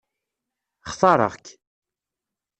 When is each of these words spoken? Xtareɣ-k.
Xtareɣ-k. 0.91 1.45